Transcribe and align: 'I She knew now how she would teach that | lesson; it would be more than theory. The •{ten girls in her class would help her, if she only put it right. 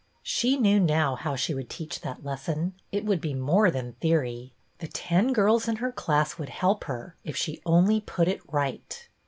'I 0.01 0.17
She 0.23 0.57
knew 0.57 0.79
now 0.79 1.13
how 1.15 1.35
she 1.35 1.53
would 1.53 1.69
teach 1.69 2.01
that 2.01 2.25
| 2.25 2.25
lesson; 2.25 2.73
it 2.91 3.05
would 3.05 3.21
be 3.21 3.35
more 3.35 3.69
than 3.69 3.93
theory. 4.01 4.51
The 4.79 4.87
•{ten 4.91 5.31
girls 5.31 5.67
in 5.67 5.75
her 5.75 5.91
class 5.91 6.39
would 6.39 6.49
help 6.49 6.85
her, 6.85 7.15
if 7.23 7.37
she 7.37 7.61
only 7.67 8.01
put 8.01 8.27
it 8.27 8.41
right. 8.51 9.07